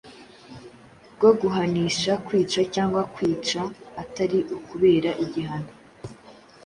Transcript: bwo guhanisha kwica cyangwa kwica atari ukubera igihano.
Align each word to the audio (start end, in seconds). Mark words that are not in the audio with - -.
bwo 1.15 1.31
guhanisha 1.39 2.11
kwica 2.25 2.61
cyangwa 2.75 3.01
kwica 3.13 3.61
atari 4.03 4.39
ukubera 4.57 5.11
igihano. 5.25 5.71